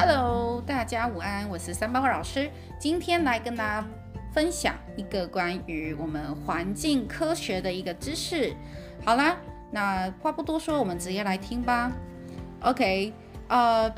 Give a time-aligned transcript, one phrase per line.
[0.00, 3.86] Hello，大家午安，我是三八老师，今天来跟大家
[4.32, 8.54] 分享一个关于我们环境科学的一个知识。
[9.04, 9.36] 好啦，
[9.70, 11.92] 那话不多说，我们直接来听吧。
[12.62, 13.12] Okay,
[13.48, 13.92] uh,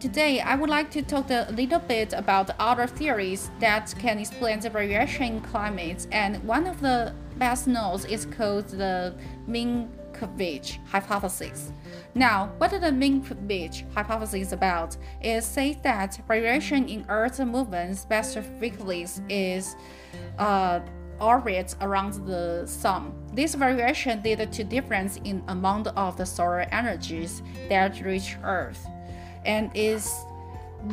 [0.00, 4.60] today I would like to talk a little bit about other theories that can explain
[4.60, 9.14] the variation in climates, and one of the best known is called the
[9.46, 11.71] mean Milankovitch hypothesis.
[12.15, 19.05] Now, what the Milankovitch hypothesis is about is say that variation in Earth's movement specifically
[19.29, 19.75] is
[20.37, 20.79] uh,
[21.19, 23.13] orbits around the sun.
[23.33, 28.87] This variation leads to difference in amount of the solar energies that reach Earth,
[29.45, 30.11] and is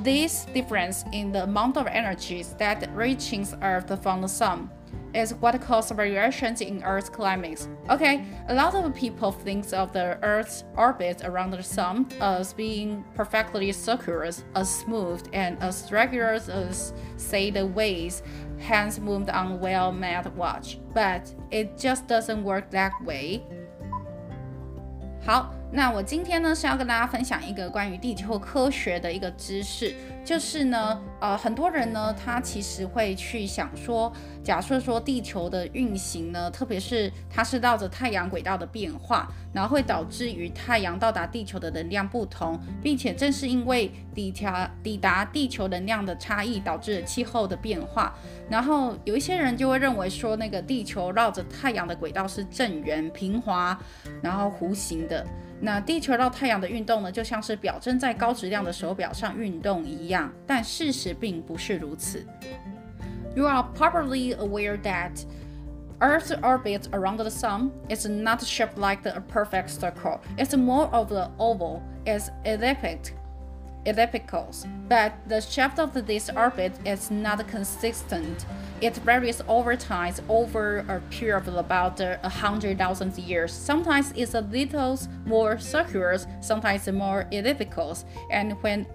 [0.03, 4.71] this difference in the amount of energies that reaches Earth from the sun
[5.15, 7.69] is what causes variations in Earth's climates.
[7.89, 13.05] Okay, a lot of people think of the Earth's orbit around the Sun as being
[13.15, 14.45] perfectly circular, as
[14.81, 18.23] smooth, and as regular as, say, the waves
[18.59, 20.79] hands moved on a well-made watch.
[20.93, 23.43] But it just doesn't work that way.
[25.25, 29.93] 好，那我今天呢是要跟大家分享一个关于地球科学的一个知识，
[30.25, 34.13] 就是呢，呃，很多人呢，他其实会去想说，
[34.45, 48.15] 假设说地球的运行呢，特别是它是绕着太阳轨道的变化，然后会导致于太阳到达地球的能量不同，并且正是因为抵达抵达地球能量的差异，导致了气候的变化。
[48.49, 53.77] 然后有一些人就会认为说，那个地球绕着太阳的轨道是正圆平滑，
[54.23, 55.27] 然后弧形的。
[55.62, 62.26] 那地球绕太阳的运动呢，就像是表征在高质量的手表上运动一样，但事实并不是如此。
[63.36, 65.24] You are probably aware that
[66.00, 70.20] Earth's orbit around the Sun is not shaped like a perfect circle.
[70.38, 73.14] It's more of the oval, it's elliptic
[73.87, 78.47] ellipticals, but the shape of this orbit is not consistent.
[78.81, 83.53] It varies over time over a period of about a hundred thousand years.
[83.53, 87.97] Sometimes it's a little more circular, sometimes more elliptical,
[88.31, 88.87] and when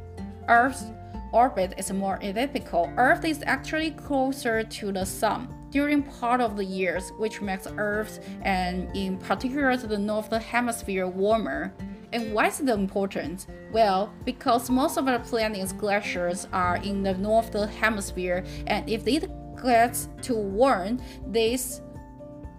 [0.47, 0.85] Earth's
[1.31, 6.65] orbit is more elliptical, Earth is actually closer to the Sun during part of the
[6.65, 11.73] years, which makes Earth and in particular the northern hemisphere warmer.
[12.11, 13.45] And why is it important?
[13.71, 19.29] Well, because most of the planet's glaciers are in the northern hemisphere, and if it
[19.61, 21.81] gets too warm, these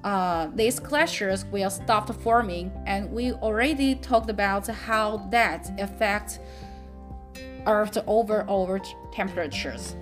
[0.04, 6.38] uh, these glaciers will stop forming, and we already talked about how that affects
[7.66, 8.78] Earth's overall
[9.12, 9.97] temperatures.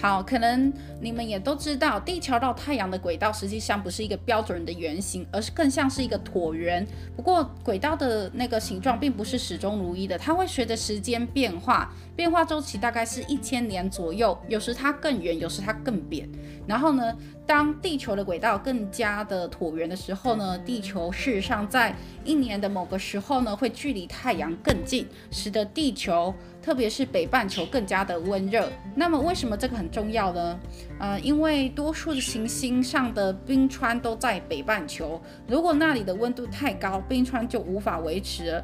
[0.00, 0.72] 好，可能
[1.02, 6.86] 你们也都知道，地球绕太阳的轨道实际上不是一个标准的圆形，而是更像是一个椭圆。
[7.14, 14.38] 不过，轨道的那个形状并不是始终如一的，它会随着时间变化，变化周期大概是一千年左右。
[14.48, 16.26] 有时它更圆，有时它更扁。
[16.66, 17.14] 然后呢，
[17.50, 21.92] 当地球的轨道更加的椭圆的时候呢，地球事实上在
[22.24, 26.32] 一年的某个时候呢，会距离太阳更近，使得地球。
[26.62, 28.70] 特别是北半球更加的温热。
[28.94, 30.60] 那么为什么这个很重要呢？
[31.00, 38.62] 呃，因为多数的行星上的冰川都在北半球，如果那里的温度太高，冰川就无法维持。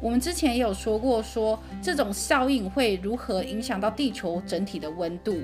[0.00, 5.36] 我们之前也有说过，说这种效应会如何影响到地球整体的温度。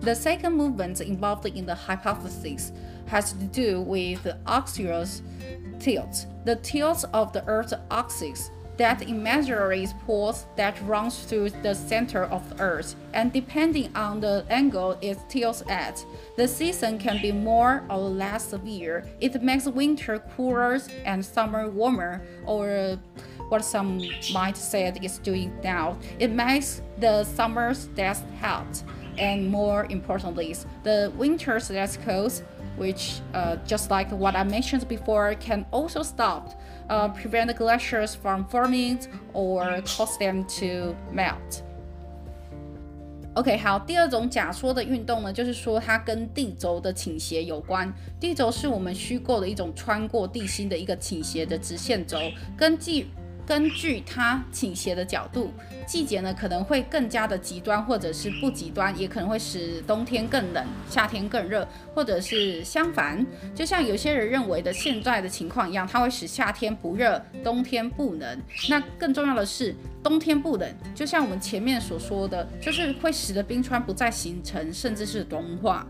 [0.00, 2.72] The second movement involved in the hypothesis
[3.06, 5.04] has to do with the axial
[5.78, 6.26] tilt.
[6.44, 12.48] The tilt of the Earth's axis that imaginary pulse that runs through the center of
[12.50, 16.04] the Earth, and depending on the angle it tilts at,
[16.36, 19.06] the season can be more or less severe.
[19.20, 22.98] It makes winter cooler and summer warmer, or
[23.48, 24.02] what some
[24.32, 25.96] might say it is doing now.
[26.18, 28.82] It makes the summers less hot,
[29.17, 32.41] and more importantly, the winters less cold,
[32.77, 36.59] which, uh, just like what I mentioned before, can also stop
[36.89, 38.99] uh, prevent the glaciers from forming
[39.33, 41.63] or cause them to melt.
[43.33, 47.89] OK，好，第二种假说的运动呢，就是说它跟地轴的倾斜有关。
[48.19, 52.17] 地轴是我们虚构的一种穿过地心的一个倾斜的直线轴，
[52.57, 53.07] 根据
[53.46, 55.52] 根据它倾斜的角度，
[55.86, 63.24] 季节呢可能会更加的极端，或者是不极端，也可能会使冬天更冷，夏天更热，或者是相反。
[63.54, 68.42] 就像有些人认为的现在的情况一样，它会使夏天不热，冬天不冷。
[68.68, 75.86] 那更重要的是，冬天不冷，就像我们前面所说的，就是会使得冰川不再形成，甚至是融化。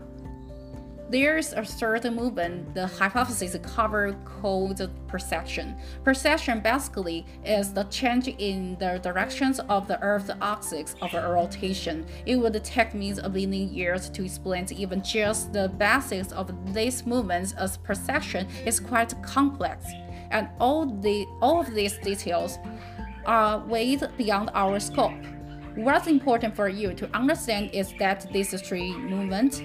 [1.09, 5.75] There's a third movement the hypothesis cover called precession.
[6.03, 12.05] Precession basically is the change in the directions of the Earth's axis of rotation.
[12.25, 17.05] It would take me a billion years to explain even just the basics of these
[17.05, 19.85] movements as precession is quite complex.
[20.31, 22.57] And all the all of these details
[23.25, 25.13] are way beyond our scope.
[25.75, 29.61] What's important for you to understand is that these three movements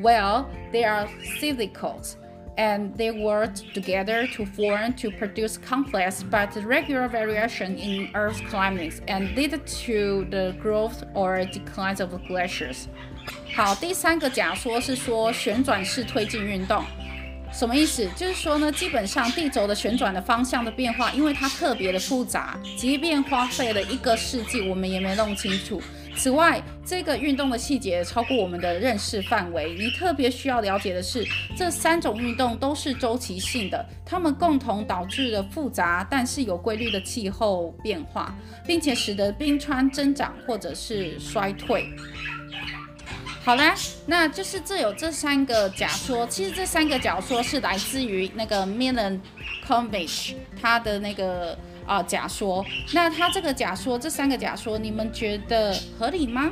[0.00, 1.08] well, they are
[1.40, 2.16] cyclicals
[2.58, 9.00] and they work together to form to produce complex but regular variation in Earth's climate
[9.08, 9.52] and lead
[9.86, 12.86] to the growth or declines of glaciers.
[13.54, 16.84] 好，第三个假说是说旋转式推进运动。
[17.52, 18.08] 什么意思？
[18.16, 25.80] 就是说呢，基本上地轴的旋转的方向的变化，因为它特别的复杂，即便花费了一个世纪，我们也没弄清楚。
[26.17, 29.75] 此外，这个运动的细节超过我们的认识范围。
[29.77, 31.25] 你特别需要了解的是，
[31.55, 38.35] 这三种运动都是周期性的，它们共同导致了复杂但是有规律的气候变化，
[38.65, 41.87] 并且使得冰川增长或者是衰退。
[43.43, 43.73] 好啦，
[44.05, 49.19] 那就是这有这三个假说，其实这三个假说是来自于那个 Milan
[49.65, 52.63] Convich 他的那个啊假说。
[52.93, 56.51] 那他这个假说，这三个假说，你们觉得合理吗？